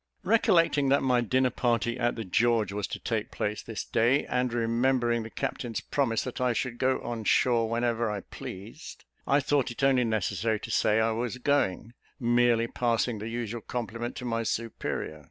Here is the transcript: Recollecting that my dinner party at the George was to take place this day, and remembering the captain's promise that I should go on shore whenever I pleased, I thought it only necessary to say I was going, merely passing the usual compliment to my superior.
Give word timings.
Recollecting 0.23 0.89
that 0.89 1.03
my 1.03 1.21
dinner 1.21 1.51
party 1.51 1.99
at 1.99 2.15
the 2.15 2.23
George 2.25 2.71
was 2.71 2.87
to 2.87 2.97
take 2.97 3.29
place 3.29 3.61
this 3.61 3.85
day, 3.85 4.25
and 4.25 4.51
remembering 4.51 5.21
the 5.21 5.29
captain's 5.29 5.79
promise 5.79 6.23
that 6.23 6.41
I 6.41 6.53
should 6.53 6.79
go 6.79 6.99
on 7.03 7.23
shore 7.23 7.69
whenever 7.69 8.09
I 8.09 8.21
pleased, 8.21 9.05
I 9.27 9.39
thought 9.39 9.69
it 9.69 9.83
only 9.83 10.03
necessary 10.03 10.59
to 10.61 10.71
say 10.71 10.99
I 10.99 11.11
was 11.11 11.37
going, 11.37 11.93
merely 12.19 12.65
passing 12.65 13.19
the 13.19 13.29
usual 13.29 13.61
compliment 13.61 14.15
to 14.15 14.25
my 14.25 14.41
superior. 14.41 15.19